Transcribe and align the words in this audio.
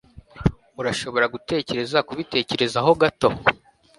urashobora 0.79 1.25
gutekereza 1.33 1.99
kubitekerezaho 2.07 2.91
gato 3.01 3.29